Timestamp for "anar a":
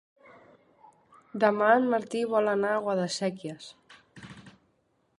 2.57-2.83